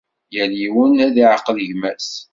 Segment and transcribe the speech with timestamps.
[0.33, 2.09] Yal yiwen ad iεqel gma-s